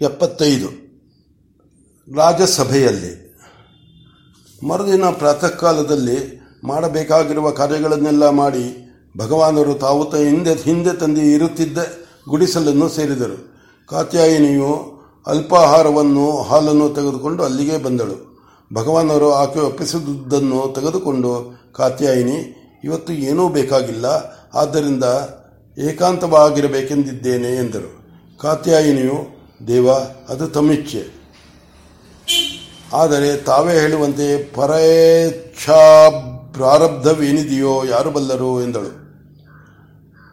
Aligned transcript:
ಎಪ್ಪತ್ತೈದು. 0.00 0.68
ರಾಜ್ಯಸಭೆಯಲ್ಲಿ 2.16 3.10
ಮರುದಿನ 4.68 5.04
ಪ್ರಾತಃ 5.04 5.48
ಕಾಲದಲ್ಲಿ 5.48 6.40
ಮಾಡಬೇಕಾಗಿರುವ 6.64 7.50
ಕಾರ್ಯಗಳನ್ನೆಲ್ಲ 7.50 8.28
ಮಾಡಿ 8.28 8.64
ಭಗವಾನರು 9.16 9.74
ತಾವು 9.74 10.02
ಹಿಂದೆ 10.16 10.54
ಹಿಂದೆ 10.54 10.92
ತಂದು 10.92 11.20
ಇರುತ್ತಿದ್ದ 11.20 11.78
ಗುಡಿಸಲನ್ನು 12.28 12.88
ಸೇರಿದರು. 12.88 13.38
ಕಾತ್ಯಾಯಿನಿಯು 13.86 15.00
ಅಲ್ಪಾಹಾರವನ್ನು, 15.26 16.42
ಹಾಲನ್ನು 16.42 16.88
ತೆಗೆದುಕೊಂಡು 16.88 17.42
ಅಲ್ಲಿಗೆ 17.42 17.78
ಬಂದಳು. 17.78 18.16
ಭಗವಾನರು 18.74 19.32
ಆಕೆ 19.32 19.60
ಒಪ್ಪಿಸಿದುದನ್ನು 19.60 20.74
ತೆಗೆದುಕೊಂಡು 20.74 21.32
ಕಾತ್ಯಾಯಿನಿ, 21.72 22.38
ಇವತ್ತು 22.84 23.12
ಏನೂ 23.12 23.48
ಬೇಕಾಗಿಲ್ಲ, 23.48 24.06
ಆದ್ದರಿಂದ 24.54 25.04
ಏಕಾಂತವಾಗಿರಬೇಕೆಂದಿದ್ದೇನೆ 25.78 27.56
ಎಂದರು. 27.56 27.90
ಕಾತ್ಯಾಯಿನಿಯು 28.38 29.39
ದೇವ, 29.66 29.92
ಅದು 30.28 30.48
ತಮ್ಮಿಚ್ಛೆ. 30.48 31.20
ಆದರೆ 32.92 33.36
ತಾವೇ 33.36 33.74
ಹೇಳುವಂತೆ 33.74 34.52
ಪರೇಚ್ಛಾ 34.52 36.10
ಪ್ರಾರಬ್ಧವೇನಿದೆಯೋ 36.52 37.84
ಯಾರು 37.84 38.10
ಬಲ್ಲರು 38.10 38.62
ಎಂದಳು. 38.62 39.00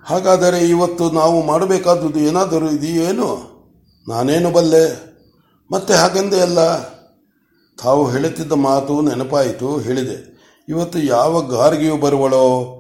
ಹಾಗಾದರೆ 0.06 0.60
ಇವತ್ತು 0.60 1.12
ನಾವು 1.12 1.46
ಮಾಡಬೇಕಾದದ್ದು 1.46 2.20
ಏನಾದರೂ 2.20 2.70
ಇದೆಯೇನು? 2.70 3.58
ನಾನೇನು 4.10 4.52
ಬಲ್ಲೆ? 4.52 5.08
ಮತ್ತೆ 5.72 5.94
ಹಾಗೆಂದೇ 5.94 6.40
ಅಲ್ಲ. 6.40 6.80
ತಾವು 7.84 8.12
ಹೇಳುತ್ತಿದ್ದ 8.12 8.52
ಮಾತು 8.52 9.02
ನೆನಪಾಯಿತು, 9.02 9.78
ಹೇಳಿದೆ. 9.78 10.38
ಇವತ್ತು 10.70 11.00
ಯಾವ 11.00 11.42
ಗಾರ್ಗಿಯು 11.42 11.98
ಬರುವಳೋ? 11.98 12.74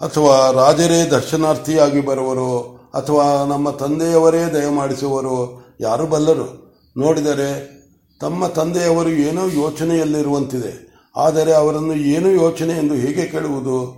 ಅಥವಾ 0.00 0.50
ರಾಜರೇ 0.50 1.04
ದರ್ಶನಾರ್ಥಿಯಾಗಿ 1.04 2.00
ಬರುವರೋ? 2.00 2.77
ಅಥವಾ 2.94 3.44
ನಮ್ಮ 3.44 3.70
ತಂದೆಯವರೇ 3.70 4.44
ದಯಮಾಡಿಸುವರು, 4.54 5.64
ಯಾರು 5.80 6.06
ಬಲ್ಲರು? 6.06 6.68
ನೋಡಿದರೆ 6.96 7.78
ತಮ್ಮ 8.20 8.46
ತಂದೆಯವರು 8.46 9.08
ಏನೋ 9.08 9.46
ಯೋಚನೆಯಲ್ಲಿರುವಂತಿದೆ. 9.46 10.88
ಆದರೆ 11.16 11.52
ಅವರನ್ನು 11.52 11.94
ಏನು 11.94 12.28
ಯೋಚನೆ 12.28 12.72
ಎಂದು 12.72 12.94
ಹೇಗೆ 12.94 13.26
ಕೇಳುವುದು? 13.26 13.96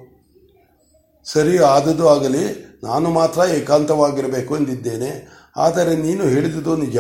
ಸರಿ, 1.25 1.59
ಆದದ್ದು 1.59 2.09
ಆಗಲಿ. 2.09 2.71
ನಾನು 2.85 3.11
ಮಾತ್ರ 3.11 3.41
ಏಕಾಂತವಾಗಿರಬೇಕು 3.41 4.57
ಎಂದಿದ್ದೇನೆ. 4.57 5.29
ಆದರೆ 5.57 5.97
ನೀನು 5.97 6.25
ಹೇಳಿದುದು 6.25 6.77
ನಿಜ. 6.77 6.99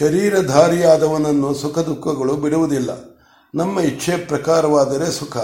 ಶರೀರಧಾರಿಯಾದವನನ್ನು 0.00 1.54
ಸುಖ 1.54 1.78
ದುಃಖಗಳು 1.78 2.36
ಬಿಡುವುದಿಲ್ಲ. 2.36 2.90
ನಮ್ಮ 3.54 3.80
ಇಚ್ಛೆ 3.80 4.16
ಪ್ರಕಾರವಾದರೆ 4.16 5.10
ಸುಖ, 5.10 5.36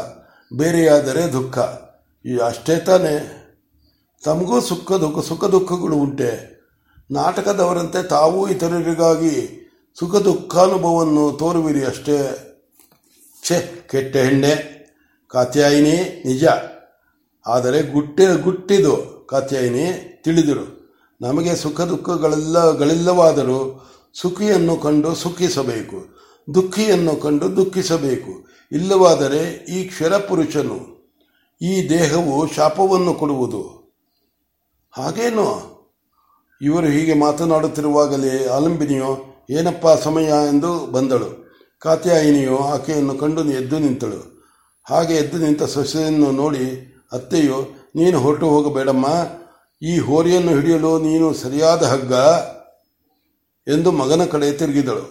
ಬೇರೆಯಾದರೆ 0.57 1.33
ದುಃಖ. 1.33 1.59
ಅಷ್ಟೇ 2.45 2.77
ತಾನೇ. 2.77 3.37
ತಮಗೂ 4.25 4.61
ಸುಖ 4.61 4.93
ದುಃಖ, 4.93 5.25
ಸುಖ 5.25 5.45
ದುಃಖಗಳು 5.45 5.97
ಉಂಟೆ. 5.97 6.61
ನಾಟಕದವರಂತೆ 7.11 8.03
ತಾವೂ 8.03 8.49
ಇತರರಿಗಾಗಿ 8.49 9.67
ಸುಖ 9.99 10.17
ದುಃಖಾನುಭವವನ್ನು 10.17 11.33
ತೋರುವಿರಿ 11.33 11.85
ಅಷ್ಟೇ. 11.85 12.19
ಛೆ, 13.45 13.89
ಕೆಟ್ಟ 13.91 14.17
ಹೆಣ್ಣೆ, 14.17 14.81
ಕಾತ್ಯಾಯಿನಿ, 15.29 16.23
ನಿಜ. 16.27 16.45
ಆದರೆ 17.47 17.83
ಗುಟ್ಟೆ, 17.83 18.43
ಗುಟ್ಟಿದು 18.43 19.27
ಕಾತ್ಯಾಯಿನಿ, 19.31 20.21
ತಿಳಿದಿರು. 20.25 20.97
ನಮಗೆ 21.21 21.57
ಸುಖ 21.57 21.81
ದುಃಖಗಳೆಲ್ಲ, 21.81 22.71
ಗಳಿಲ್ಲವಾದರೂ 22.71 23.91
ಸುಖಿಯನ್ನು 24.15 24.77
ಕಂಡು 24.77 25.15
ಸುಖಿಸಬೇಕು. 25.15 25.99
ದುಃಖಿಯನ್ನು 26.55 27.17
ಕಂಡು 27.17 27.57
ದುಃಖಿಸಬೇಕು. 27.57 28.49
ಇಲ್ಲವಾದರೆ 28.73 29.67
ಈ 29.69 29.85
ಕ್ಷರಪುರುಷನು, 29.85 30.79
ಈ 31.63 31.89
ದೇಹವು 31.89 32.47
ಶಾಪವನ್ನು 32.47 33.15
ಕೊಡುವುದು. 33.15 33.80
ಹಾಗೇನು? 34.95 35.47
ಇವರು 36.61 36.87
ಹೀಗೆ 36.87 37.15
ಮಾತನಾಡುತ್ತಿರುವಾಗಲೇ 37.15 38.47
ಆಲಂಬಿನಿಯು, 38.47 39.11
ಏನಪ್ಪ 39.51 39.87
ಸಮಯ 40.03 40.29
ಎಂದು 40.49 40.87
ಬಂದಳು. 40.87 41.29
ಕಾತ್ಯಾಯಿನಿಯು 41.79 42.57
ಆಕೆಯನ್ನು 42.59 43.15
ಕಂಡು 43.15 43.45
ಎದ್ದು 43.45 43.79
ನಿಂತಳು. 43.79 44.21
ಹಾಗೆ 44.87 45.15
ಎದ್ದು 45.15 45.39
ನಿಂತ 45.39 45.63
ಸೊಸೆಯನ್ನು 45.63 46.31
ನೋಡಿ 46.31 46.65
ಅತ್ತೆಯು, 47.13 47.59
ನೀನು 47.97 48.17
ಹೊರಟು 48.21 48.47
ಹೋಗಬೇಡಮ್ಮ. 48.49 49.07
ಈ 49.83 49.99
ಹೋರಿಯನ್ನು 49.99 50.53
ಹಿಡಿಯಲು 50.53 50.99
ನೀನು 50.99 51.35
ಸರಿಯಾದ 51.35 51.83
ಹಗ್ಗ 51.83 52.13
ಎಂದು 53.67 53.93
ಮಗನ 53.93 54.25
ಕಡೆ 54.25 54.53
ತಿರುಗಿದಳು. 54.53 55.05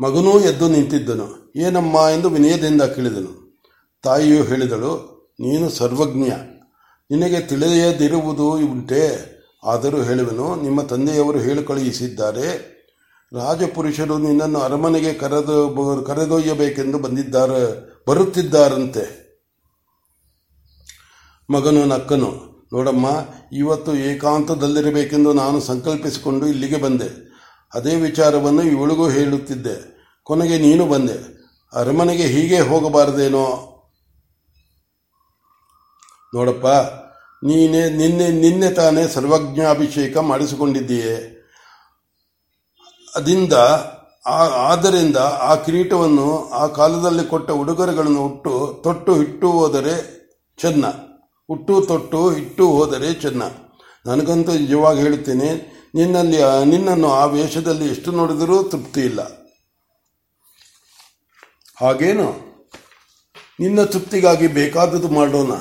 ಮಗನೂ 0.00 0.32
ಎದ್ದು 0.40 0.68
ನಿಂತಿದ್ದನು. 0.68 1.28
ಏನಮ್ಮ 1.56 1.96
ಎಂದು 2.14 2.28
ವಿನಯದಿಂದ 2.28 2.82
ಕೇಳಿದನು. 2.82 3.32
ತಾಯಿಯು 4.04 4.42
ಹೇಳಿದಳು, 4.44 4.92
ನೀನು 5.40 5.70
ಸರ್ವಜ್ಞ. 5.70 6.30
ನಿನಗೆ 7.12 7.40
ತಿಳಿಯದಿರುವುದು 7.40 8.50
ಉಂಟೆ? 8.50 9.32
ಆದರೂ 9.64 10.02
ಹೇಳುವೆನು, 10.02 10.62
ನಿಮ್ಮ 10.62 10.82
ತಂದೆಯವರು 10.82 11.38
ಹೇಳಿ 11.38 11.64
ಕಳುಹಿಸಿದ್ದಾರೆ 11.64 12.46
ರಾಜಪುರುಷರು 13.32 14.18
ನಿನ್ನನ್ನು 14.18 14.60
ಅರಮನೆಗೆ 14.60 15.12
ಕರೆದು 15.14 16.04
ಕರೆದೊಯ್ಯಬೇಕೆಂದು 16.06 16.98
ಬಂದಿದ್ದಾರೆ, 16.98 17.60
ಬರುತ್ತಿದ್ದಾರಂತೆ. 18.08 19.04
ಮಗನು 21.50 21.84
ನಕ್ಕನು, 21.84 22.30
ನೋಡಮ್ಮ, 22.72 23.06
ಇವತ್ತು 23.52 23.94
ಏಕಾಂತದಲ್ಲಿರಬೇಕೆಂದು 23.94 25.32
ನಾನು 25.32 25.60
ಸಂಕಲ್ಪಿಸಿಕೊಂಡು 25.60 26.46
ಇಲ್ಲಿಗೆ 26.46 26.76
ಬಂದೆ. 26.76 27.08
ಅದೇ 27.74 27.94
ವಿಚಾರವನ್ನು 27.96 28.62
ಇವಳಿಗೂ 28.62 29.08
ಹೇಳುತ್ತಿದ್ದೆ. 29.08 29.76
ಕೊನೆಗೆ 30.24 30.58
ನೀನು 30.58 30.86
ಬಂದೆ. 30.86 31.18
ಅರಮನೆಗೆ 31.72 32.22
ಹೀಗೆ 32.22 32.60
ಹೋಗಬಾರದೇನೋ? 32.60 33.46
ನೋಡಪ್ಪ 36.34 36.66
ನೀನೆ, 37.44 37.90
ನಿನ್ನೆ 37.90 38.28
ನಿನ್ನೆ 38.28 38.70
ತಾನೇ 38.70 39.08
ಸರ್ವಜ್ಞಾಭಿಷೇಕ 39.08 40.16
ಮಾಡಿಸಿಕೊಂಡಿದ್ದೀಯೆ. 40.16 41.42
ಅದಿಂದ 43.16 43.52
ಆದ್ದರಿಂದ 44.26 45.16
ಆ 45.16 45.54
ಕಿರೀಟವನ್ನು 45.54 46.50
ಆ 46.50 46.66
ಕಾಲದಲ್ಲಿ 46.66 47.28
ಕೊಟ್ಟ 47.28 47.50
ಉಡುಗೊರೆಗಳನ್ನು 47.50 48.24
ಉಟ್ಟು 48.26 48.80
ತೊಟ್ಟು 48.84 49.22
ಇಟ್ಟು 49.22 49.50
ಹೋದರೆ 49.50 50.22
ಚೆನ್ನ. 50.58 50.86
ಹುಟ್ಟು, 51.46 51.80
ತೊಟ್ಟು 51.80 52.36
ಇಟ್ಟು 52.36 52.68
ಹೋದರೆ 52.68 53.14
ಚೆನ್ನ. 53.14 53.42
ನನಗಂತೂ 54.06 54.52
ನಿಜವಾಗಿ 54.52 55.00
ಹೇಳುತ್ತೇನೆ 55.00 55.54
ನಿನ್ನಲ್ಲಿ, 55.94 56.38
ನಿನ್ನನ್ನು 56.64 57.12
ಆ 57.12 57.24
ವೇಷದಲ್ಲಿ 57.24 57.88
ಎಷ್ಟು 57.88 58.12
ನೋಡಿದರೂ 58.12 58.62
ತೃಪ್ತಿ 58.62 59.00
ಇಲ್ಲ. 59.00 59.20
ಹಾಗೇನು? 61.76 62.52
ನಿನ್ನ 63.60 63.82
ತೃಪ್ತಿಗಾಗಿ 63.82 64.46
ಬೇಕಾದದ್ದು 64.46 65.08
ಮಾಡೋಣ. 65.08 65.52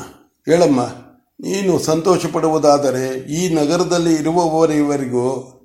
ಹೇಳಮ್ಮ. 0.46 1.11
ನೀನು 1.42 1.80
ಸಂತೋಷ 1.80 2.26
ಪಡುವುದಾದರೆ 2.26 3.20
ಈ 3.20 3.54
ನಗರದಲ್ಲಿ 3.54 4.14
ಇರುವವರಿವರಿಗೂ 4.14 5.58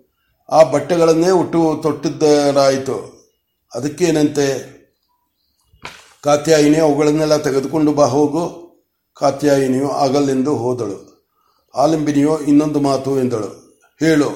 ಆ 0.48 0.62
ಬಟ್ಟೆಗಳನ್ನೇ 0.62 1.31
ಹುಟ್ಟು 1.31 1.78
ತೊಟ್ಟಿದ್ದರಾಯಿತು. 1.82 3.16
ಅದಕ್ಕೇನಂತೆ? 3.75 4.76
ಕಾತ್ಯಾಯಿನಿ 6.22 6.78
ಅವುಗಳನ್ನೆಲ್ಲ 6.78 7.36
ತೆಗೆದುಕೊಂಡು 7.36 7.92
ಬಾ 7.92 8.04
ಹೋಗು. 8.04 8.66
ಕಾತ್ಯಾಯಿನಿಯು 9.16 9.91
ಆಗಲೆಂದು 9.91 10.56
ಹೋದಳು. 10.56 11.16
ಆಲಂಬಿನಿಯು 11.75 12.41
ಇನ್ನೊಂದು 12.41 12.81
ಮಾತು 12.81 13.20
ಎಂದಳು. 13.20 13.81
ಹೇಳು, 14.00 14.31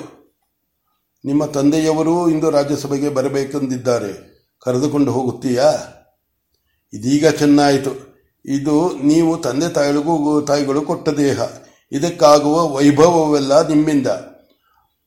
ನಿಮ್ಮ 1.24 1.44
ತಂದೆಯವರೂ 1.44 2.28
ಇಂದು 2.28 2.50
ರಾಜ್ಯಸಭೆಗೆ 2.50 3.08
ಬರಬೇಕೆಂದಿದ್ದಾರೆ. 3.08 4.12
ಕರೆದುಕೊಂಡು 4.62 5.12
ಹೋಗುತ್ತೀಯಾ? 5.12 5.72
ಇದೀಗ 6.92 7.28
ಚೆನ್ನಾಯಿತು. 7.28 8.09
ಇದು 8.44 8.92
ನೀವು 8.98 9.36
ತಂದೆ 9.36 9.68
ತಾಯಿಗಳಿಗೂ 9.68 10.40
ತಾಯಿಗಳು 10.40 10.82
ಕೊಟ್ಟ 10.82 11.08
ದೇಹ. 11.08 11.40
ಇದಕ್ಕಾಗುವ 11.92 12.68
ವೈಭವವೆಲ್ಲ 12.68 13.68
ನಿಮ್ಮಿಂದ. 13.68 14.06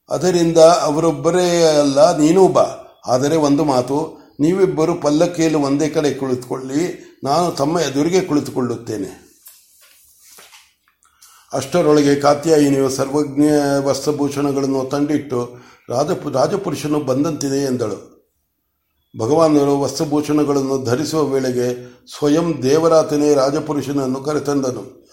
ಅದರಿಂದ 0.09 0.57
ಅವರೊಬ್ಬರೇ 0.57 1.63
ಅಲ್ಲ, 1.63 2.17
ನೀನೂ 2.17 2.47
ಬಾ 2.47 2.65
ಆದರೆ 3.05 3.35
ಒಂದು 3.35 3.63
ಮಾತು, 3.63 4.23
ನೀವಿಬ್ಬರು 4.39 4.95
ಪಲ್ಲಕ್ಕಿಯಲ್ಲಿ 4.95 5.57
ಒಂದೇ 5.57 5.89
ಕಡೆ 5.89 6.13
ಕುಳಿತುಕೊಳ್ಳಿ, 6.13 7.03
ನಾನು 7.23 7.51
ತಮ್ಮ 7.51 7.79
ಎದುರಿಗೆ 7.79 8.21
ಕುಳಿತುಕೊಳ್ಳುತ್ತೇನೆ. 8.21 9.23
ಅಷ್ಟರೊಳಗೆ 11.53 12.15
ಕಾತ್ಯಾಯಿನಿಯು 12.15 12.89
ಸರ್ವಜ್ಞ 12.89 13.43
ವಸ್ತ್ರಭೂಷಣಗಳನ್ನು 13.83 14.85
ತಂಡಿಟ್ಟು 14.85 15.63
ರಾಜಪು, 15.89 16.29
ರಾಜಪುರುಷನು 16.29 16.99
ಬಂದಂತಿದೆ 16.99 17.57
ಎಂದಳು. 17.57 18.12
ಭಗವಾನರು 19.17 19.79
ವಸ್ತ್ರಭೂಷಣಗಳನ್ನು 19.79 20.83
ಧರಿಸುವ 20.83 21.23
ವೇಳೆಗೆ 21.23 21.65
ಸ್ವಯಂ 22.17 22.63
ದೇವರಾತನೇ 22.63 23.33
ರಾಜಪುರುಷನನ್ನು 23.33 24.21
ಕರೆತಂದನು. 24.21 25.07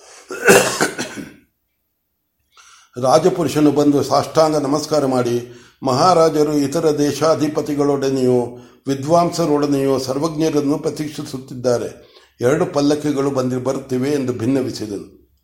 ರಾಜಪುರುಷನು 3.02 3.70
ಬಂದು 3.70 4.02
ಸಾಷ್ಟಾಂಗ 4.02 4.56
ನಮಸ್ಕಾರ 4.56 5.06
ಮಾಡಿ, 5.06 5.52
ಮಹಾರಾಜರು 5.82 6.52
ಇತರ 6.52 6.99
ದೇಶಾಧಿಪತಿಗಳೊಡನೆಯೋ, 6.99 8.58
ವಿದ್ವಾಂಸರೊಡನೆಯೋ 8.87 9.99
ಸರ್ವಜ್ಞರನ್ನು 9.99 10.79
ಪ್ರತೀಕ್ಷಿಸುತ್ತಿದ್ದಾರೆ. 10.79 12.11
ಎರಡು 12.41 12.67
ಪಲ್ಲಕ್ಕಿಗಳು 12.67 13.31
ಬಂದಿ 13.31 13.56
ಬರುತ್ತಿವೆ 13.56 14.11
ಎಂದು 14.11 14.32
ಭಿನ್ನವಿಸಿದನು. 14.32 15.37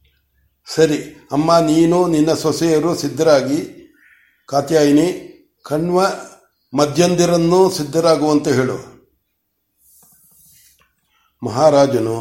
ಸರಿ, 0.75 1.29
ಅಮ್ಮ 1.33 1.59
ನೀನು 1.59 2.07
ನಿನ್ನ 2.07 2.33
ಸೊಸೆಯರು 2.33 2.95
ಸಿದ್ಧರಾಗಿ, 2.95 3.59
ಕಾತ್ಯಾಯಿನಿ, 4.47 5.09
ಕಣ್ವ 5.63 6.01
ಮಧ್ಯಂದಿರನ್ನೂ 6.79 7.59
ಸಿದ್ಧರಾಗುವಂತೆ 7.77 8.51
ಹೇಳು. 8.59 8.77
ಮಹಾರಾಜನು, 11.43 12.19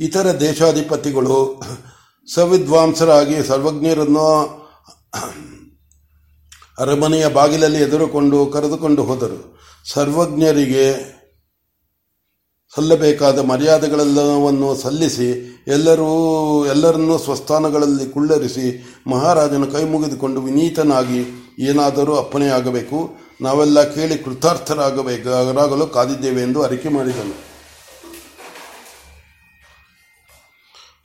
ಇತರ 0.00 0.26
ದೇಶಾಧಿಪತಿಗಳು 0.40 1.38
ಸವಿದ್ವಾಂಸರಾಗಿ 2.28 3.36
ಸರ್ವಜ್ಞರನ್ನು 3.48 4.28
ಅರಮನೆಯ 6.78 7.26
ಬಾಗಿಲಲ್ಲಿ 7.28 7.80
ಎದುರುಕೊಂಡು 7.82 8.38
ಕರೆದುಕೊಂಡು 8.54 9.02
ಹೋದರು. 9.04 9.38
ಸರ್ವಜ್ಞರಿಗೆ 9.84 10.86
ಸಲ್ಲಬೇಕಾದ 12.72 13.38
ಮರ್ಯಾದೆಗಳೆಲ್ಲವನ್ನು 13.50 14.70
ಸಲ್ಲಿಸಿ 14.76 15.28
ಎಲ್ಲರೂ 15.68 16.10
ಎಲ್ಲರನ್ನೂ 16.66 17.14
ಸ್ವಸ್ಥಾನಗಳಲ್ಲಿ 17.18 18.06
ಕುಳ್ಳರಿಸಿ 18.10 18.66
ಮಹಾರಾಜನ 19.12 19.64
ಕೈ 19.72 19.84
ಮುಗಿದುಕೊಂಡು 19.92 20.40
ವಿನೀತನಾಗಿ 20.40 21.20
ಏನಾದರೂ 21.58 22.16
ಅಪ್ಪಣೆಯಾಗಬೇಕು 22.16 23.16
ನಾವೆಲ್ಲ 23.40 23.82
ಕೇಳಿ 23.82 24.18
ಕೃತಾರ್ಥರಾಗಬೇಕಾಗಲು 24.18 25.86
ಕಾದಿದ್ದೇವೆ 25.86 26.42
ಎಂದು 26.42 26.62
ಅರಿಕೆ 26.62 26.88
ಮಾಡಿದನು. 26.88 27.46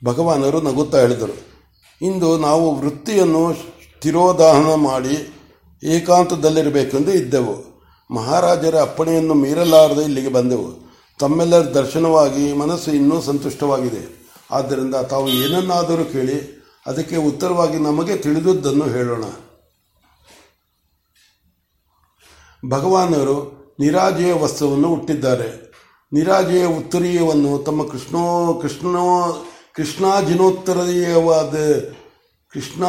ಭಗವಾನರು 0.04 0.60
ನಗುತ್ತಾ 0.60 1.00
ಹೇಳಿದರು. 1.00 1.66
ಇಂದು 2.02 2.38
ನಾವು 2.38 2.80
ವೃತ್ತಿಯನ್ನು 2.80 3.56
ತಿರೋದಾಹನ 4.00 4.74
ಮಾಡಿ 4.74 5.34
ಏಕಾಂತದಲ್ಲಿರಬೇಕೆಂದು 5.84 7.12
ಇದ್ದೆವು. 7.12 7.84
ಮಹಾರಾಜರ 8.14 8.80
ಅಪ್ಪಣೆಯನ್ನು 8.80 9.34
ಮೀರಲಾರದೆ 9.34 10.02
ಇಲ್ಲಿಗೆ 10.02 10.28
ಬಂದೆವು. 10.28 10.92
ತಮ್ಮೆಲ್ಲರ 11.18 11.64
ದರ್ಶನವಾಗಿ 11.64 12.52
ಮನಸ್ಸು 12.52 12.90
ಇನ್ನೂ 12.90 13.20
ಸಂತುಷ್ಟವಾಗಿದೆ. 13.20 14.30
ಆದ್ದರಿಂದ 14.50 14.94
ತಾವು 14.94 15.28
ಏನನ್ನಾದರೂ 15.28 16.04
ಕೇಳಿ 16.04 16.62
ಅದಕ್ಕೆ 16.86 17.16
ಉತ್ತರವಾಗಿ 17.16 17.78
ನಮಗೆ 17.78 18.16
ತಿಳಿದುದನ್ನು 18.16 18.84
ಹೇಳೋಣ. 18.84 19.24
ಭಗವಾನರು 22.68 23.62
ನಿರಾಜೆಯ 23.80 24.32
ವಸ್ತುವನ್ನು 24.32 24.88
ಹುಟ್ಟಿದ್ದಾರೆ 24.88 25.72
ನಿರಾಜೆಯ 26.12 26.64
ಉತ್ತರೀಯವನ್ನು 26.64 27.58
ತಮ್ಮ 27.58 27.88
ಕೃಷ್ಣೋ 27.88 28.54
ಕೃಷ್ಣೋ, 28.54 29.46
ಕೃಷ್ಣಾಜಿನೋತ್ತರೀಯವಾದ 29.74 31.54
ಕೃಷ್ಣ, 32.52 32.84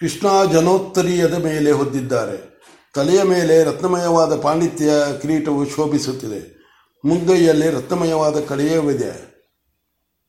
ಕೃಷ್ಣಾಜನೋತ್ತರೀಯದ 0.00 1.34
ಮೇಲೆ 1.34 1.72
ಹೊದ್ದಿದ್ದಾರೆ. 1.72 2.62
ತಲೆಯ 2.94 3.22
ಮೇಲೆ 3.22 3.64
ರತ್ನಮಯವಾದ 3.64 4.40
ಪಾಂಡಿತ್ಯ 4.40 4.90
ಕಿರೀಟವು 5.22 5.68
ಶೋಭಿಸುತ್ತಿದೆ. 5.68 6.58
ಮುಂಗೈಯಲ್ಲಿ 7.04 7.70
ರತ್ನಮಯವಾದ 7.70 8.40
ಕಡೆಯವಿದೆ 8.40 9.28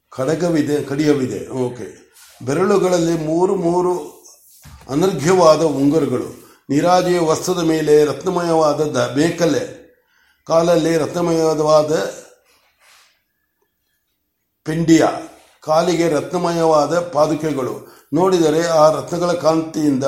ಕಡಗವಿದೆ, 0.10 0.84
ಕಡಿಯವಿದೆ. 0.84 1.50
ಓಕೆ. 1.50 2.13
ಬೆರಳುಗಳಲ್ಲಿ 2.46 3.25
ಮೂರು 3.25 3.56
ಮೂರು 3.56 4.00
ಅನರ್ಘ್ಯವಾದ 4.90 5.62
ಉಂಗುರಗಳು. 5.62 6.49
ನಿರಾಜೆಯ 6.69 7.19
ವಸ್ತ್ರದ 7.19 7.60
ಮೇಲೆ 7.60 8.06
ರತ್ನಮಯವಾದ 8.06 8.81
ದ 8.81 9.12
ಬೇಕಲೆ 9.16 9.80
ಕಾಲಲ್ಲಿ 10.48 10.98
ರತ್ನಮಯವಾದ 10.98 12.13
ಪಿಂಡಿಯ. 14.63 15.06
ಕಾಲಿಗೆ 15.62 16.10
ರತ್ನಮಯವಾದ 16.10 17.00
ಪಾದುಕೆಗಳು. 17.00 18.06
ನೋಡಿದರೆ 18.13 18.68
ಆ 18.68 18.92
ರತ್ನಗಳ 18.92 19.31
ಕಾಂತಿಯಿಂದ 19.31 20.04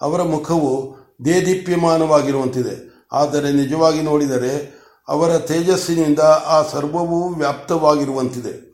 ಅವರ 0.00 0.22
ಮುಖವು 0.22 0.96
ದೇದೀಪ್ಯಮಾನವಾಗಿರುವಂತಿದೆ. 1.24 3.06
ಆದರೆ 3.12 3.52
ನಿಜವಾಗಿ 3.52 4.02
ನೋಡಿದರೆ 4.02 4.80
ಅವರ 5.08 5.38
ತೇಜಸ್ಸಿನಿಂದ 5.38 6.20
ಆ 6.44 6.62
ಸರ್ವವೂ 6.62 7.34
ವ್ಯಾಪ್ತವಾಗಿರುವಂತಿದೆ. 7.34 8.70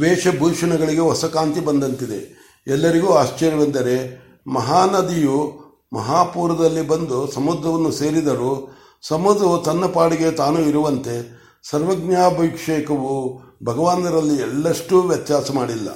ವೇಷಭೂಷಣಗಳಿಗೆ 0.00 1.00
ಹೊಸ 1.00 1.24
ಕಾಂತಿ 1.24 1.60
ಬಂದಂತಿದೆ. 1.60 2.42
ಎಲ್ಲರಿಗೂ 2.66 3.14
ಆಶ್ಚರ್ಯವೆಂದರೆ 3.14 4.22
ಮಹಾನದಿಯು 4.46 5.62
ಮಹಾಪೂರದಲ್ಲಿ 5.92 6.82
ಬಂದು 6.82 7.32
ಸಮುದ್ರವನ್ನು 7.32 7.92
ಸೇರಿದರೂ 7.92 8.78
ಸಮುದ್ರವು 9.02 9.58
ತನ್ನ 9.58 9.86
ಪಾಡಿಗೆ 9.86 10.30
ತಾನು 10.30 10.60
ಇರುವಂತೆ 10.60 11.42
ಸರ್ವಜ್ಞಾಭಿಷೇಕವು 11.70 13.40
ಭಗವಾನರಲ್ಲಿ 13.64 14.34
ಎಲ್ಲಷ್ಟು 14.34 15.02
ವ್ಯತ್ಯಾಸ 15.02 15.50
ಮಾಡಿಲ್ಲ. 15.50 15.88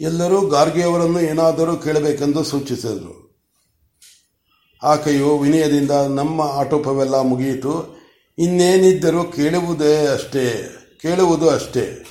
ಎಲ್ಲರೂ 0.00 0.46
ಗಾರ್ಗಿಯವರನ್ನು 0.46 1.20
ಏನಾದರೂ 1.20 1.76
ಕೇಳಬೇಕೆಂದು 1.76 2.44
ಸೂಚಿಸಿದರು. 2.44 3.22
ಆಕೆಯು 4.82 5.38
ವಿನಯದಿಂದ, 5.38 5.90
ನಮ್ಮ 5.90 6.40
ಆಟೋಪವೆಲ್ಲ 6.40 7.20
ಮುಗಿಯಿತು. 7.20 7.98
ಇನ್ನೇನಿದ್ದರೂ 8.38 9.24
ಕೇಳುವುದೇ 9.24 10.06
ಅಷ್ಟೇ, 10.06 10.76
ಕೇಳುವುದು 11.02 11.50
ಅಷ್ಟೇ. 11.50 12.06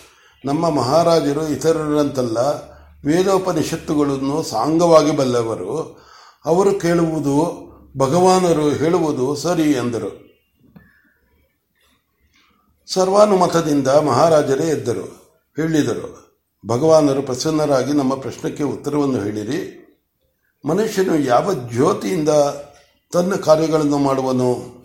ನಮ್ಮ 0.45 0.69
ಮಹಾರಾಜರು 0.69 1.47
ಇತರರಂತಲ್ಲ. 1.47 2.70
ವೇದೋಪನಿಷತ್ತುಗಳನ್ನು 3.05 4.43
ಸಾಂಗವಾಗಿ 4.43 5.11
ಬಲ್ಲವರು, 5.11 5.99
ಅವರು 6.45 6.79
ಕೇಳುವುದು, 6.79 7.35
ಭಗವಾನರು 7.97 8.69
ಹೇಳುವುದು 8.69 9.35
ಸರಿ 9.35 9.71
ಎಂದರು. 9.71 10.31
ಸರ್ವಾನುಮತದಿಂದ 12.87 13.87
ಮಹಾರಾಜರೇ 13.87 14.67
ಎದ್ದರು, 14.67 15.05
ಹೇಳಿದರು, 15.55 16.31
ಭಗವಾನರು 16.67 17.21
ಪ್ರಸನ್ನರಾಗಿ 17.21 17.93
ನಮ್ಮ 17.93 18.15
ಪ್ರಶ್ನಕ್ಕೆ 18.15 18.63
ಉತ್ತರವನ್ನು 18.63 19.23
ಹೇಳಿರಿ. 19.23 19.77
ಮನುಷ್ಯನು 20.67 21.19
ಯಾವ 21.19 21.53
ಜ್ಯೋತಿಯಿಂದ 21.53 22.29
ತನ್ನ 23.13 23.35
ಕಾರ್ಯಗಳನ್ನು 23.35 23.97
ಮಾಡುವನು? 23.97 24.81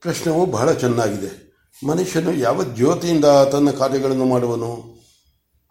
ಪ್ರಶ್ನವು 0.00 0.46
ಬಹಳ 0.46 0.72
ಚೆನ್ನಾಗಿದೆ. 0.72 1.52
ಮನುಷ್ಯನು 1.86 2.32
ಯಾವ 2.32 2.64
ಜ್ಯೋತಿಯಿಂದ 2.64 3.24
ತನ್ನ 3.24 3.70
ಕಾರ್ಯಗಳನ್ನು 3.70 4.24
ಮಾಡುವನು? 4.24 5.01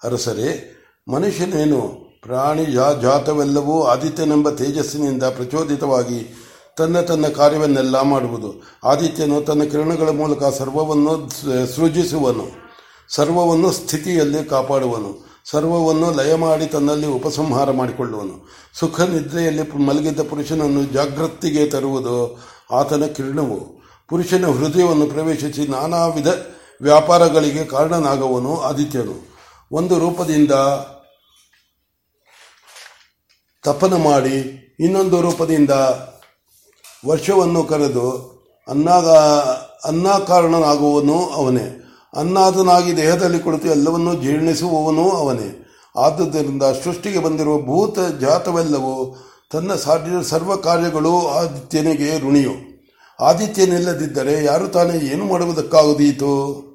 ಅರಸರೇ, 0.04 0.78
ಮನುಷ್ಯನೇನು 1.14 1.82
ಪ್ರಾಣಿ 2.22 2.66
ಜಾತವೆಲ್ಲವೂ 3.02 3.84
ಆದಿತ್ಯನೆಂಬ 3.84 4.50
ತೇಜಸ್ಸಿನಿಂದ 4.50 5.24
ಪ್ರಚೋದಿತವಾಗಿ 5.24 6.38
ತನ್ನ 6.78 7.02
ತನ್ನ 7.02 7.28
ಕಾರ್ಯವನ್ನೆಲ್ಲ 7.28 8.02
ಮಾಡುವುದು. 8.02 8.64
ಆದಿತ್ಯನು 8.84 9.42
ತನ್ನ 9.42 9.64
ಕಿರಣಗಳ 9.64 10.10
ಮೂಲಕ 10.10 10.44
ಸರ್ವವನ್ನು 10.58 11.30
ಸೃಜಿಸುವನು. 11.76 12.48
ಸರ್ವವನ್ನು 13.10 13.72
ಸ್ಥಿತಿಯಲ್ಲಿ 13.72 14.50
ಕಾಪಾಡುವನು. 14.50 15.32
ಸರ್ವವನ್ನು 15.50 16.12
ಲಯ 16.12 16.36
ಮಾಡಿ 16.36 16.66
ತನ್ನಲ್ಲಿ 16.66 17.08
ಉಪಸಂಹಾರ 17.08 17.72
ಮಾಡಿಕೊಳ್ಳುವನು. 17.72 18.50
ಸುಖ 18.80 19.02
ನಿದ್ರೆಯಲ್ಲಿ 19.02 19.78
ಮಲಗಿದ್ದ 19.78 20.20
ಪುರುಷನನ್ನು 20.20 20.84
ಜಾಗೃತಿಗೆ 20.84 21.68
ತರುವುದು 21.68 22.40
ಆತನ 22.72 23.06
ಕಿರಣವು. 23.06 23.82
ಪುರುಷನ 24.10 24.46
ಹೃದಯವನ್ನು 24.46 25.06
ಪ್ರವೇಶಿಸಿ 25.06 25.68
ನಾನಾ 25.68 26.06
ವಿಧ 26.06 26.28
ವ್ಯಾಪಾರಗಳಿಗೆ 26.82 27.66
ಕಾರಣನಾಗುವನು 27.66 28.62
ಆದಿತ್ಯನು. 28.62 29.31
ಒಂದು 29.72 30.00
ರೂಪದಿಂದ 30.00 30.52
ತಪನ 33.64 33.96
ಮಾಡಿ 33.96 34.68
ಇನ್ನೊಂದು 34.80 35.22
ರೂಪದಿಂದ 35.22 35.70
ವರ್ಷವನ್ನು 37.08 37.64
ಕರೆದು 37.64 38.12
ಅನ್ನಾಗ 38.68 39.10
ಅನ್ನಾಕಾರಣನಾಗುವನು 39.86 41.26
ಅವನೇ. 41.26 41.84
ಅನ್ನಾದನಾಗಿ 42.16 42.98
ದೇಹದಲ್ಲಿ 42.98 43.40
ಕುಳಿತು 43.40 43.68
ಎಲ್ಲವನ್ನೂ 43.68 44.16
ಜೀರ್ಣಿಸುವವನೂ 44.16 45.10
ಅವನೇ. 45.10 45.68
ಆದುದರಿಂದ 45.96 46.64
ಸೃಷ್ಟಿಗೆ 46.64 47.20
ಬಂದಿರುವ 47.20 47.62
ಭೂತ 47.62 48.00
ಜಾತವೆಲ್ಲವೂ 48.00 49.16
ತನ್ನ 49.52 49.76
ಸಾಧ್ಯ 49.76 50.24
ಸರ್ವ 50.24 50.56
ಕಾರ್ಯಗಳು 50.56 51.28
ಆದಿತ್ಯನಿಗೆ 51.28 52.20
ಋಣಿಯು. 52.20 52.54
ಆದಿತ್ಯನಿಲ್ಲದಿದ್ದರೆ 53.20 54.44
ಯಾರು 54.44 54.68
ತಾನೇ 54.68 54.98
ಏನು 54.98 55.26
ಮಾಡುವುದಕ್ಕಾಗುದೀತು? 55.26 56.71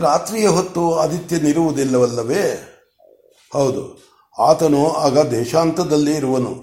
ರಾತ್ರಿಯ 0.00 0.48
ಹೊತ್ತು 0.48 0.94
ಆದಿತ್ಯನಿರುವುದಿಲ್ಲವಲ್ಲವೇ 0.94 2.70
ಹೌದು. 3.52 4.02
ಆತನು 4.38 4.90
ಆಗ 4.90 5.18
ದೇಶಾಂತದಲ್ಲಿ 5.18 6.14
ಇರುವನು 6.14 6.62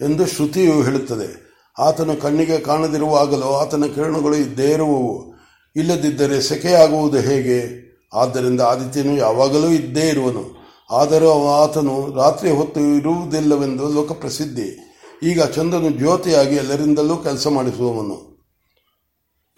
ಎಂದು 0.00 0.26
ಶ್ರುತಿಯು 0.26 0.82
ಹೇಳುತ್ತದೆ. 0.82 1.44
ಆತನು 1.78 2.16
ಕಣ್ಣಿಗೆ 2.16 2.58
ಕಾಣದಿರುವಾಗಲೂ 2.58 3.46
ಆತನ 3.46 3.84
ಕಿರಣಗಳು 3.94 4.36
ಇದ್ದೇ 4.36 4.70
ಇರುವವು. 4.70 5.34
ಇಲ್ಲದಿದ್ದರೆ 5.76 6.42
ಸೆಕೆಯಾಗುವುದು 6.42 7.18
ಹೇಗೆ? 7.18 7.84
ಆದ್ದರಿಂದ 8.14 8.60
ಆದಿತ್ಯನು 8.60 9.16
ಯಾವಾಗಲೂ 9.16 9.68
ಇದ್ದೇ 9.68 10.08
ಇರುವನು. 10.08 10.64
ಆದರೂ 10.90 11.48
ಆತನು 11.48 12.14
ರಾತ್ರಿ 12.16 12.50
ಹೊತ್ತು 12.50 12.80
ಇರುವುದಿಲ್ಲವೆಂದು 12.80 13.88
ಲೋಕಪ್ರಸಿದ್ಧಿ. 13.88 14.80
ಈಗ 15.22 15.42
ಚಂದ್ರನು 15.42 15.90
ಜ್ಯೋತಿಯಾಗಿ 15.90 16.56
ಎಲ್ಲರಿಂದಲೂ 16.56 17.16
ಕೆಲಸ 17.16 17.46
ಮಾಡಿಸುವವನು. 17.46 18.48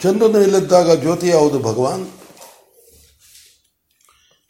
ಚಂದ್ರನು 0.02 0.42
ಇಲ್ಲದಾಗ 0.42 1.00
ಜ್ಯೋತಿ 1.00 1.28
ಯಾವುದು 1.28 1.58
ಭಗವಾನ್? 1.58 2.06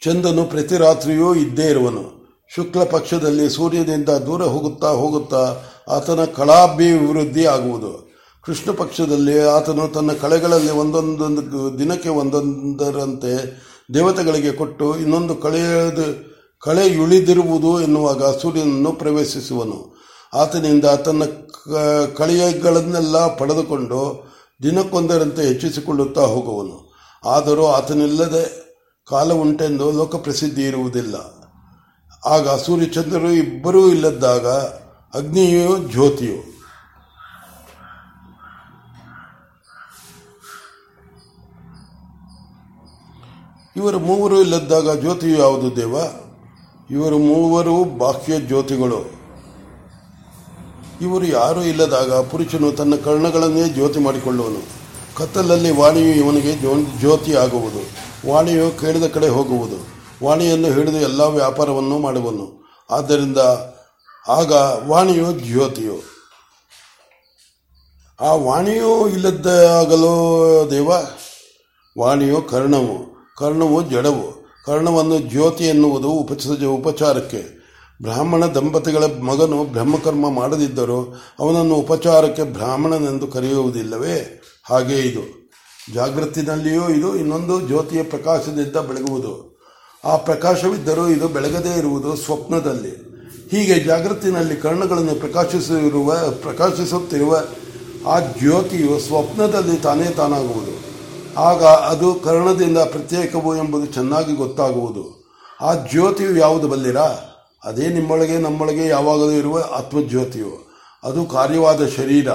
ಚಂದ್ರನು 0.03 0.43
ಪ್ರತಿ 0.43 0.77
ರಾತ್ರಿಯೂ 0.77 1.35
ಇದ್ದೇ 1.35 1.63
ಇರುವನು. 1.63 2.17
ಶುಕ್ಲ 2.55 2.83
ಪಕ್ಷದಲ್ಲಿ 2.83 3.49
ಸೂರ್ಯನಿಂದ 3.49 4.09
ದೂರ 4.09 4.43
ಹೋಗುತ್ತಾ 4.43 4.89
ಹೋಗುತ್ತಾ 4.89 5.55
ಆತನ 5.89 6.25
ಕಳಾಭಿವೃದ್ಧಿ 6.25 7.45
ಆಗುವುದು. 7.45 8.11
ಕೃಷ್ಣ 8.43 8.71
ಪಕ್ಷದಲ್ಲಿ 8.71 9.39
ಆತನು 9.39 9.87
ತನ್ನ 9.87 10.11
ಕಳೆಗಳಲ್ಲಿ 10.11 10.71
ಒಂದೊಂದೊಂದು 10.71 11.79
ದಿನಕ್ಕೆ 11.79 12.09
ಒಂದೊಂದರಂತೆ 12.09 13.61
ದೇವತೆಗಳಿಗೆ 13.93 14.51
ಕೊಟ್ಟು 14.51 14.97
ಇನ್ನೊಂದು 14.97 15.35
ಕಳೆಯದು, 15.35 16.37
ಕಳೆಯುಳಿದಿರುವುದು 16.59 17.81
ಎನ್ನುವಾಗ 17.81 18.23
ಸೂರ್ಯನನ್ನು 18.23 18.91
ಪ್ರವೇಶಿಸುವನು. 18.91 19.97
ಆತನಿಂದ 20.33 20.85
ತನ್ನ 20.85 21.23
ಕಳೆಯಗಳನ್ನೆಲ್ಲ 22.15 23.35
ಪಡೆದುಕೊಂಡು 23.35 24.27
ದಿನಕ್ಕೊಂದರಂತೆ 24.63 25.41
ಹೆಚ್ಚಿಸಿಕೊಳ್ಳುತ್ತಾ 25.41 26.21
ಹೋಗುವನು. 26.21 26.93
ಆದರೂ 27.25 27.65
ಆತನಿಲ್ಲದೆ 27.65 28.66
ಕಾಲ 29.09 29.33
ಉಂಟೆಂದು 29.33 29.91
ಲೋಕಪ್ರಸಿದ್ಧಿ 29.91 30.63
ಇರುವುದಿಲ್ಲ. 30.63 31.15
ಆಗ 32.25 32.49
ಸೂರ್ಯಚಂದ್ರರು 32.49 33.31
ಇಬ್ಬರೂ 33.31 33.87
ಇಲ್ಲದಾಗ 33.87 34.47
ಅಗ್ನಿಯು 35.13 35.77
ಜ್ಯೋತಿಯು? 35.77 36.57
ಇವರು 43.75 43.99
ಮೂವರು 43.99 44.41
ಇಲ್ಲದಾಗ 44.41 44.99
ಜ್ಯೋತಿಯು 44.99 45.37
ಯಾವುದು 45.37 45.75
ದೇವ? 45.75 45.95
ಇವರು 46.91 47.17
ಮೂವರು 47.17 47.97
ಬಾಹ್ಯ 47.97 48.39
ಜ್ಯೋತಿಗಳು. 48.39 49.11
ಇವರು 51.01 51.25
ಯಾರೂ 51.25 51.61
ಇಲ್ಲದಾಗ 51.61 52.13
ಪುರುಷನು 52.13 52.71
ತನ್ನ 52.71 52.95
ಕರ್ಣಗಳನ್ನೇ 52.95 53.69
ಜ್ಯೋತಿ 53.69 53.99
ಮಾಡಿಕೊಳ್ಳುವನು. 53.99 54.61
ಕತ್ತಲಲ್ಲಿ 55.15 55.71
ವಾಣಿಯು 55.77 56.15
ಇವನಿಗೆ 56.15 56.53
ಜ್ಯೋತಿ 56.99 57.35
ಆಗುವುದು 57.35 58.06
ವಾಣಿಯು 58.29 58.79
ಕೇಳಿದ 58.81 59.03
ಕಡೆ 59.03 59.27
ಹೋಗುವುದು. 59.27 59.75
ವಾಣಿಯನ್ನು 60.25 60.67
ಹಿಡಿದು 60.67 60.97
ಎಲ್ಲ 60.97 61.21
ವ್ಯಾಪಾರವನ್ನು 61.21 61.99
ಮಾಡುವನು. 61.99 62.63
ಆದ್ದರಿಂದ 62.91 63.37
ಆಗ 64.27 64.51
ವಾಣಿಯು 64.87 65.31
ಜ್ಯೋತಿಯು. 65.31 66.01
ಆ 68.21 68.33
ವಾಣಿಯು 68.33 69.09
ಇಲ್ಲದ್ದಾಗಲೋ 69.09 70.43
ದೇವ? 70.71 70.91
ವಾಣಿಯು 71.99 72.41
ಕರ್ಣವು. 72.41 73.17
ಕರ್ಣವು 73.37 73.89
ಜಡವು. 73.89 74.47
ಕರ್ಣವನ್ನು 74.65 75.19
ಜ್ಯೋತಿ 75.19 75.63
ಎನ್ನುವುದು 75.63 76.09
ಉಪಚ 76.09 76.47
ಉಪಚಾರಕ್ಕೆ. 76.63 77.57
ಬ್ರಾಹ್ಮಣ 78.01 78.45
ದಂಪತಿಗಳ 78.45 79.03
ಮಗನು 79.03 79.63
ಬ್ರಹ್ಮಕರ್ಮ 79.63 80.29
ಮಾಡದಿದ್ದರೂ 80.29 81.21
ಅವನನ್ನು 81.39 81.75
ಉಪಚಾರಕ್ಕೆ 81.75 82.43
ಬ್ರಾಹ್ಮಣನೆಂದು 82.43 83.27
ಕರೆಯುವುದಿಲ್ಲವೇ? 83.27 84.41
ಹಾಗೇ 84.63 84.95
ಇದು. 84.95 85.46
ಜಾಗೃತಿನಲ್ಲಿಯೂ 85.93 86.89
ಇದು 86.89 87.15
ಇನ್ನೊಂದು 87.15 87.61
ಜ್ಯೋತಿಯ 87.61 88.03
ಪ್ರಕಾಶದಿಂದ 88.03 88.75
ಬೆಳಗುವುದು. 88.75 89.57
ಆ 90.05 90.15
ಪ್ರಕಾಶವಿದ್ದರೂ 90.15 91.07
ಇದು 91.07 91.27
ಬೆಳಗದೇ 91.27 91.79
ಇರುವುದು 91.79 92.15
ಸ್ವಪ್ನದಲ್ಲಿ. 92.15 93.07
ಹೀಗೆ 93.51 93.79
ಜಾಗೃತಿನಲ್ಲಿ 93.79 94.55
ಕರ್ಣಗಳನ್ನು 94.55 95.19
ಪ್ರಕಾಶಿಸಿರುವ, 95.19 96.13
ಪ್ರಕಾಶಿಸುತ್ತಿರುವ 96.41 97.41
ಆ 98.07 98.19
ಜ್ಯೋತಿಯು 98.19 98.99
ಸ್ವಪ್ನದಲ್ಲಿ 98.99 99.77
ತಾನೇ 99.77 100.05
ತಾನಾಗುವುದು. 100.05 100.87
ಆಗ 101.39 101.63
ಅದು 101.63 102.13
ಕರ್ಣದಿಂದ 102.13 102.77
ಪ್ರತ್ಯೇಕವು 102.77 103.57
ಎಂಬುದು 103.57 103.85
ಚೆನ್ನಾಗಿ 103.85 104.35
ಗೊತ್ತಾಗುವುದು. 104.35 105.33
ಆ 105.61 105.73
ಜ್ಯೋತಿಯು 105.73 106.37
ಯಾವುದು 106.37 106.67
ಬಲ್ಲಿರಾ? 106.67 107.15
ಅದೇ 107.63 107.87
ನಿಮ್ಮೊಳಗೆ 107.87 108.37
ನಮ್ಮೊಳಗೆ 108.37 108.87
ಯಾವಾಗಲೂ 108.87 109.31
ಇರುವ 109.31 109.59
ಆತ್ಮಜ್ಯೋತಿಯು. 109.59 110.71
ಅದು 111.03 111.25
ಕಾರ್ಯವಾದ 111.25 111.85
ಶರೀರ, 111.85 112.31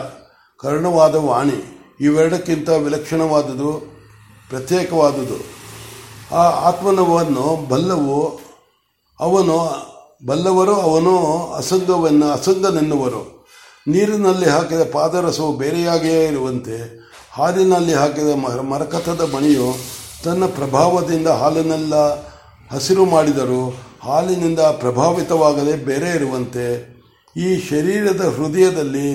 ಕರ್ಣವಾದ 0.61 1.15
ವಾಣಿ. 1.15 1.82
ಇವೆರಡಕ್ಕಿಂತ 2.03 2.69
ವಿಲಕ್ಷಣವಾದುದು, 2.69 3.73
ಪ್ರತ್ಯೇಕವಾದುದು. 4.49 5.63
ಆ 6.35 6.43
ಆತ್ಮನವನ್ನು 6.43 7.69
ಬಲ್ಲವು, 7.69 8.41
ಅವನು 9.21 9.57
ಬಲ್ಲವರು, 10.27 10.75
ಅವನು 10.75 11.47
ಅಸಂಗವನ್ನು, 11.53 12.31
ಅಸಂಗನೆನ್ನುವರು. 12.31 13.47
ನೀರಿನಲ್ಲಿ 13.89 14.49
ಹಾಕಿದ 14.49 14.81
ಪಾದರಸವು 14.93 15.57
ಬೇರೆಯಾಗಿಯೇ 15.57 16.25
ಇರುವಂತೆ, 16.25 17.03
ಹಾಲಿನಲ್ಲಿ 17.33 17.95
ಹಾಕಿದ 17.95 18.35
ಮರಕಥದ 18.61 19.33
ಮಣಿಯು 19.35 19.75
ತನ್ನ 20.25 20.47
ಪ್ರಭಾವದಿಂದ 20.47 21.29
ಹಾಲನ್ನೆಲ್ಲ 21.29 21.95
ಹಸಿರು 22.71 23.05
ಮಾಡಿದರೂ, 23.05 23.75
ಹಾಲಿನಿಂದ 24.03 24.61
ಪ್ರಭಾವಿತವಾಗದೆ 24.61 25.73
ಬೇರೆ 25.73 26.11
ಇರುವಂತೆ. 26.11 26.93
ಈ 27.37 27.69
ಶರೀರದ 27.71 28.35
ಹೃದಯದಲ್ಲಿ 28.37 29.09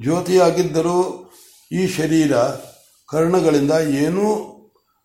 ಜ್ಯೋತಿಯಾಗಿದ್ದರೂ 0.00 1.21
ಈ 1.72 1.86
ಶರೀರ 1.86 2.36
ಕರ್ಣಗಳಿಂದ 3.08 3.72
ಏನೂ 3.72 4.52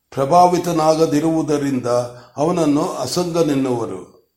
ಪ್ರಭಾವಿತನಾಗದಿರುವುದರಿಂದ 0.10 1.86
ಅವನನ್ನು 2.38 2.88
ಅಸಂಗನೆನ್ನುವರು. 2.88 4.32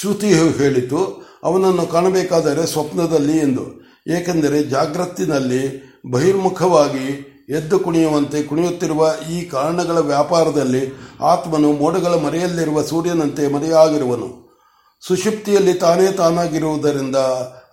ಶ್ರುತಿ 0.00 0.34
ಹೇಳಿತು, 0.34 1.22
ಅವನನ್ನು 1.44 1.86
ಕಾಣಬೇಕಾದರೆ 1.86 2.66
ಸ್ವಪ್ನದಲ್ಲಿ 2.66 3.38
ಎಂದು. 3.38 3.86
ಏಕೆಂದರೆ 4.08 4.62
ಜಾಗೃತಿನಲ್ಲಿ 4.62 5.62
ಬಹಿರ್ಮುಖವಾಗಿ 6.10 7.32
ಎದ್ದು 7.48 7.78
ಕುಣಿಯುವಂತೆ 7.78 8.42
ಕುಣಿಯುತ್ತಿರುವ 8.42 9.14
ಈ 9.30 9.44
ಕಾರಣಗಳ 9.44 9.98
ವ್ಯಾಪಾರದಲ್ಲಿ 9.98 10.92
ಆತ್ಮನು 11.20 11.72
ಮೋಡಗಳ 11.72 12.14
ಮರೆಯಲ್ಲಿರುವ 12.14 12.82
ಸೂರ್ಯನಂತೆ 12.82 13.48
ಮರೆಯಾಗಿರುವನು. 13.48 14.58
ಸುಷುಪ್ತಿಯಲ್ಲಿ 15.00 15.74
ತಾನೇ 15.74 16.12
ತಾನಾಗಿರುವುದರಿಂದ 16.12 17.16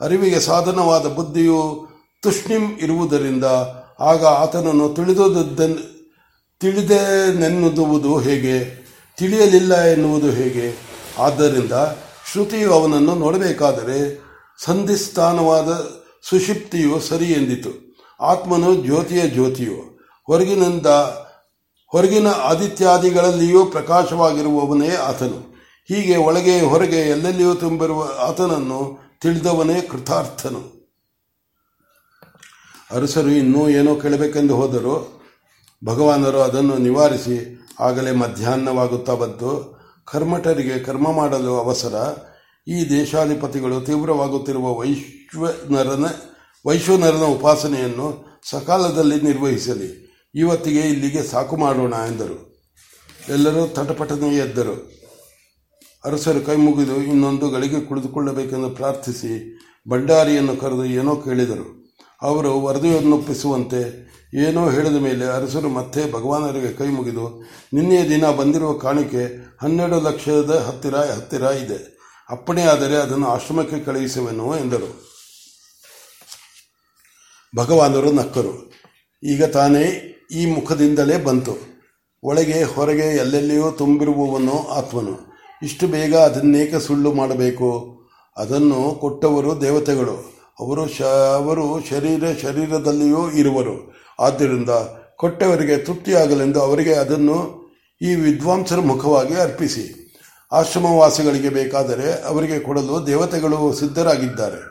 ಅರಿವಿಗೆ 0.02 0.40
ಸಾಧನವಾದ 0.40 1.06
ಬುದ್ಧಿಯು 1.06 1.93
ತುಷ್ಣಿಂ 2.24 2.62
ಇರುವುದರಿಂದ 2.80 3.46
ಆಗ 4.00 4.26
ಆತನನ್ನು 4.26 4.90
ತಿಳಿದುದನ್ನು 4.90 5.94
ತಿಳಿದೇ 6.60 7.34
ನೆನ್ನುವುದು 7.34 8.18
ಹೇಗೆ? 8.18 8.84
ತಿಳಿಯಲಿಲ್ಲ 9.18 9.82
ಎನ್ನುವುದು 9.82 10.30
ಹೇಗೆ? 10.30 10.78
ಆದ್ದರಿಂದ 11.20 11.72
ಶ್ರುತಿಯು 12.32 12.74
ಅವನನ್ನು 12.74 13.16
ನೋಡಬೇಕಾದರೆ 13.16 14.22
ಸಂಧಿಸ್ಥಾನವಾದ 14.58 15.90
ಸುಷಿಪ್ತಿಯು 16.30 17.00
ಸರಿ 17.00 17.26
ಎಂದಿತು. 17.26 17.98
ಆತ್ಮನು 18.22 18.76
ಜ್ಯೋತಿಯ 18.76 19.22
ಜ್ಯೋತಿಯು. 19.22 20.00
ಹೊರಗಿನಿಂದ, 20.26 20.86
ಹೊರಗಿನ 21.88 22.28
ಆದಿತ್ಯಾದಿಗಳಲ್ಲಿಯೂ 22.28 23.66
ಪ್ರಕಾಶವಾಗಿರುವವನೇ 23.66 24.96
ಆತನು. 24.96 25.54
ಹೀಗೆ 25.88 26.18
ಒಳಗೆ 26.18 26.62
ಹೊರಗೆ 26.62 27.00
ಎಲ್ಲೆಲ್ಲಿಯೂ 27.00 27.54
ತುಂಬಿರುವ 27.54 28.10
ಆತನನ್ನು 28.20 29.00
ತಿಳಿದವನೇ 29.22 29.82
ಕೃತಾರ್ಥನು. 29.82 30.83
ಅರಸರು 32.92 33.30
ಇನ್ನೂ 33.30 33.70
ಏನೋ 33.70 33.96
ಕೇಳಬೇಕೆಂದು 33.96 34.56
ಹೋದರು 34.56 35.24
ಭಗವಾನರು 35.86 36.42
ಅದನ್ನು 36.42 36.78
ನಿವಾರಿಸಿ 36.78 37.60
ಆಗಲೇ 37.80 38.12
ಮಧ್ಯಾಹ್ನವಾಗುತ್ತಾ 38.12 39.14
ಬಂತು. 39.14 39.80
ಕರ್ಮಠರಿಗೆ 40.06 40.80
ಕರ್ಮ 40.80 41.12
ಮಾಡಲು 41.12 41.58
ಅವಸರ. 41.58 41.94
ಈ 42.68 42.90
ದೇಶಾಧಿಪತಿಗಳು 42.90 43.82
ತೀವ್ರವಾಗುತ್ತಿರುವ 43.82 44.80
ವೈಶ್ವನರನ 44.80 46.06
ವೈಶ್ವನರನ 46.66 47.22
ಉಪಾಸನೆಯನ್ನು 47.22 48.40
ಸಕಾಲದಲ್ಲಿ 48.50 49.22
ನಿರ್ವಹಿಸಲಿ. 49.22 50.04
ಇವತ್ತಿಗೆ 50.36 50.80
ಇಲ್ಲಿಗೆ 50.80 51.24
ಸಾಕು 51.24 51.58
ಮಾಡೋಣ 51.58 51.94
ಎಂದರು. 51.94 52.66
ಎಲ್ಲರೂ 53.30 53.68
ತಟಪಟನೆ 53.68 54.36
ಎದ್ದರು. 54.36 54.92
ಅರಸರು 56.06 56.42
ಕೈ 56.42 56.56
ಮುಗಿದು 56.56 57.04
ಇನ್ನೊಂದು 57.04 57.50
ಗಳಿಗೆ 57.50 57.82
ಕುಳಿತುಕೊಳ್ಳಬೇಕೆಂದು 57.82 58.70
ಪ್ರಾರ್ಥಿಸಿ 58.70 59.60
ಭಂಡಾರಿಯನ್ನು 59.90 60.58
ಕರೆದು 60.58 60.86
ಏನೋ 60.86 61.16
ಕೇಳಿದರು. 61.16 61.83
ಅವರು 62.24 62.62
ವರದಿಯನ್ನೊಪ್ಪಿಸುವಂತೆ 62.62 64.04
ಏನೋ 64.36 64.70
ಹೇಳಿದ 64.70 64.96
ಮೇಲೆ 64.96 65.26
ಅರಸರು 65.26 65.70
ಮತ್ತೆ 65.70 66.12
ಭಗವಾನರಿಗೆ 66.12 66.74
ಕೈ 66.74 66.88
ಮುಗಿದು, 66.88 67.44
ನಿನ್ನೆ 67.74 68.10
ದಿನ 68.10 68.30
ಬಂದಿರುವ 68.30 68.74
ಕಾಣಿಕೆ 68.74 69.54
ಹನ್ನೆರಡು 69.62 70.02
ಲಕ್ಷದ 70.02 70.64
ಹತ್ತಿರ 70.68 70.96
ಹತ್ತಿರ 70.96 71.42
ಇದೆ. 71.42 71.94
ಅಪ್ಪಣೆ 72.30 72.64
ಆದರೆ 72.64 72.96
ಅದನ್ನು 72.96 73.28
ಆಶ್ರಮಕ್ಕೆ 73.28 73.80
ಕಳುಹಿಸುವೆನು 73.80 74.58
ಎಂದರು. 74.58 75.14
ಭಗವಾನರು 77.56 78.12
ನಕ್ಕರು. 78.12 78.72
ಈಗ 79.24 79.44
ತಾನೇ 79.44 80.10
ಈ 80.32 80.46
ಮುಖದಿಂದಲೇ 80.46 81.18
ಬಂತು. 81.18 81.58
ಒಳಗೆ 82.24 82.64
ಹೊರಗೆ 82.64 83.16
ಎಲ್ಲೆಲ್ಲಿಯೂ 83.16 83.72
ತುಂಬಿರುವವನು 83.72 84.68
ಆತ್ಮನು. 84.68 85.20
ಇಷ್ಟು 85.64 85.88
ಬೇಗ 85.88 86.16
ಅದನ್ನೇಕೆ 86.16 86.80
ಸುಳ್ಳು 86.80 87.14
ಮಾಡಬೇಕು? 87.14 88.02
ಅದನ್ನು 88.38 88.98
ಕೊಟ್ಟವರು 89.02 89.62
ದೇವತೆಗಳು. 89.62 90.33
ಅವರು 90.60 90.88
ಶ, 90.88 91.02
ಅವರು 91.02 91.84
ಶರೀರ, 91.90 92.24
ಶರೀರದಲ್ಲಿಯೂ 92.42 93.32
ಇರುವರು. 93.32 93.94
ಆದ್ದರಿಂದ 94.20 94.70
ಕೊಟ್ಟವರಿಗೆ 95.16 95.78
ತೃಪ್ತಿಯಾಗಲೆಂದು 95.78 96.62
ಅವರಿಗೆ 96.62 96.94
ಅದನ್ನು 96.94 97.64
ಈ 98.02 98.16
ವಿದ್ವಾಂಸರ 98.16 98.76
ಮುಖವಾಗಿ 98.76 99.36
ಅರ್ಪಿಸಿ. 99.36 100.00
ಆಶ್ರಮವಾಸಿಗಳಿಗೆ 100.52 101.50
ಬೇಕಾದರೆ 101.50 102.24
ಅವರಿಗೆ 102.26 102.60
ಕೊಡಲು 102.60 103.08
ದೇವತೆಗಳು 103.08 103.74
ಸಿದ್ಧರಾಗಿದ್ದಾರೆ. 103.74 104.62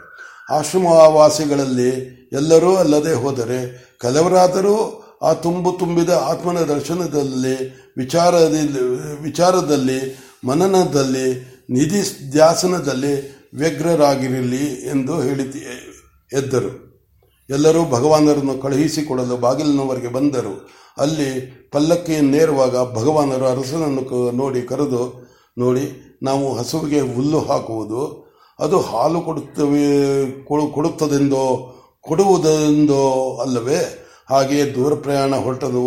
ಆಶ್ರಮವಾಸಿಗಳಲ್ಲಿ 0.51 1.89
ಎಲ್ಲರೂ 2.33 2.77
ಅಲ್ಲದೆ 2.77 3.15
ಹೋದರೆ 3.15 3.93
ಕೆಲವರಾದರೂ 4.01 4.99
ಆ 5.23 5.33
ತುಂಬು 5.33 5.73
ತುಂಬಿದ 5.73 6.11
ಆತ್ಮನ 6.11 6.59
ದರ್ಶನದಲ್ಲಿ, 6.59 7.75
ವಿಚಾರದಲ್ಲಿ 7.97 9.23
ವಿಚಾರದಲ್ಲಿ, 9.23 10.19
ಮನನದಲ್ಲಿ 10.45 11.53
ನಿಧಿ 11.71 12.31
ಧ್ಯಾಸನದಲ್ಲಿ 12.31 13.42
ವ್ಯಗ್ರರಾಗಿರಲಿ 13.55 14.65
ಎಂದು 14.89 15.21
ಹೇಳಿ 15.21 15.47
ಎದ್ದರು. 16.39 16.71
ಎಲ್ಲರೂ 17.51 17.85
ಭಗವಾನರನ್ನು 17.85 18.55
ಕಳುಹಿಸಿಕೊಡಲು 18.63 19.37
ಬಾಗಿಲಿನವರೆಗೆ 19.37 20.09
ಬಂದರು. 20.09 20.55
ಅಲ್ಲಿ 20.99 21.31
ಪಲ್ಲಕ್ಕಿಯನ್ನೇರುವಾಗ 21.73 22.77
ಭಗವಾನರು 22.93 23.47
ಅರಸನನ್ನು 23.47 24.31
ನೋಡಿ 24.31 24.63
ಕರೆದು, 24.63 25.03
ನೋಡಿ, 25.59 25.85
ನಾವು 26.23 26.55
ಹಸುವಿಗೆ 26.59 27.01
ಹುಲ್ಲು 27.01 27.41
ಹಾಕುವುದು, 27.41 28.03
ಅದು 28.59 28.81
ಹಾಲು 28.81 29.21
ಕೊಡುತ್ತವೆ 29.21 29.87
ಕೊಡುತ್ತದೆಂದೋ, 30.73 31.45
ಕೊಡುವುದೆಂದೋ 32.01 33.03
ಅಲ್ಲವೇ? 33.43 33.81
ಹಾಗೆಯೇ 34.31 34.65
ದೂರ 34.75 34.95
ಪ್ರಯಾಣ 34.95 35.37
ಹೊರಟದು, 35.37 35.85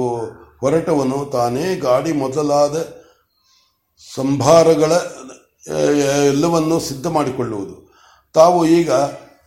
ಹೊರಟವನು 0.62 1.30
ತಾನೇ 1.32 1.76
ಗಾಡಿ 1.76 2.12
ಮೊದಲಾದ 2.14 2.76
ಸಂಭಾರಗಳ 4.16 4.92
ಎಲ್ಲವನ್ನು 5.68 6.80
ಸಿದ್ಧ 6.80 7.08
ಮಾಡಿಕೊಳ್ಳುವುದು. 7.08 7.94
ತಾವು 8.34 8.66
ಈಗ 8.66 8.90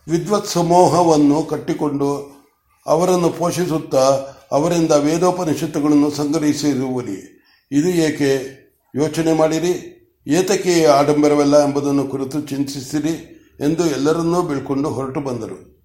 ವಿದ್ವತ್ 0.07 0.47
ಸಮೂಹವನ್ನು 0.47 1.43
ಕಟ್ಟಿಕೊಂಡು 1.43 2.39
ಅವರನ್ನು 2.85 3.29
ಪೋಷಿಸುತ್ತಾ 3.29 4.27
ಅವರಿಂದ 4.51 4.91
ವೇದೋಪನಿಷತ್ತುಗಳನ್ನು 4.91 6.11
ಸಂಗ್ರಹಿಸಿರುವರಿ 6.11 7.49
ಇದು 7.71 7.89
ಏಕೆ 7.89 8.59
ಯೋಚನೆ 8.95 9.33
ಮಾಡಿರಿ? 9.33 9.95
ಏತಕ್ಕೆ 10.27 10.85
ಆಡಂಬರವೆಲ್ಲ 10.85 11.63
ಎಂಬುದನ್ನು 11.63 12.07
ಕುರಿತು 12.07 12.41
ಚಿಂತಿಸಿರಿ 12.41 13.39
ಎಂದು 13.59 13.85
ಎಲ್ಲರನ್ನೂ 13.85 14.41
ಬೀಳ್ಕೊಂಡು 14.41 14.89
ಹೊರಟು 14.89 15.19
ಬಂದರು. 15.19 15.78